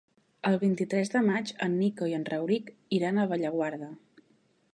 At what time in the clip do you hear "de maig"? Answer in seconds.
1.15-1.51